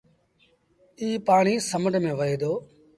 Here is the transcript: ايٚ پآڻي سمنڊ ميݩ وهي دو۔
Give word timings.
ايٚ 1.01 1.21
پآڻي 1.27 1.53
سمنڊ 1.69 1.93
ميݩ 2.03 2.17
وهي 2.19 2.35
دو۔ 2.41 2.51